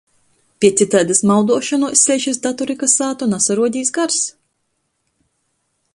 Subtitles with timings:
[0.63, 4.21] Piec itaidys mauduošonuos ceļš iz datorika sātu nasaruodīs gars.